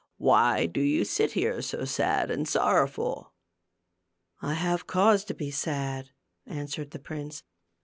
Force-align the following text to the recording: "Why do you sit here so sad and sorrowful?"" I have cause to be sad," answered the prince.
"Why 0.17 0.65
do 0.65 0.81
you 0.81 1.05
sit 1.05 1.33
here 1.33 1.61
so 1.61 1.85
sad 1.85 2.31
and 2.31 2.47
sorrowful?"" 2.47 3.33
I 4.41 4.55
have 4.55 4.87
cause 4.87 5.23
to 5.25 5.35
be 5.35 5.51
sad," 5.51 6.09
answered 6.47 6.89
the 6.89 6.97
prince. 6.97 7.43